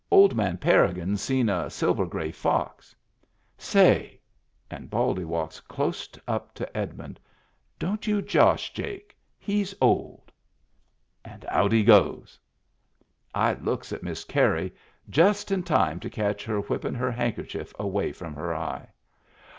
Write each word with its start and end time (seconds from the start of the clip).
Old 0.09 0.33
man 0.35 0.57
Parrigin 0.57 1.15
seen 1.15 1.47
a 1.47 1.69
silver 1.69 2.07
gray 2.07 2.31
iox. 2.31 2.95
Say!" 3.55 4.19
And 4.71 4.89
Baldy 4.89 5.25
walks 5.25 5.59
clost 5.61 6.17
up 6.27 6.55
to 6.55 6.65
Edmiuid. 6.73 7.17
"Don't 7.77 8.07
you 8.07 8.19
josh 8.23 8.73
Jake. 8.73 9.15
He's 9.37 9.75
old." 9.79 10.31
And 11.23 11.45
out 11.49 11.71
he 11.71 11.83
goes! 11.83 12.39
I 13.35 13.53
looks 13.53 13.93
at 13.93 14.01
Miss 14.01 14.23
Carey— 14.23 14.73
just 15.27 15.51
in 15.51 15.61
time 15.61 15.99
to 15.99 16.09
catch 16.09 16.45
her 16.45 16.57
whippin' 16.61 16.95
her 16.95 17.11
handkerchief 17.11 17.71
away 17.79 18.11
from 18.11 18.33
her 18.33 18.55
eye. 18.55 18.87